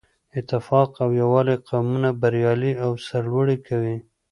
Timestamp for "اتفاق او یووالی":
0.39-1.55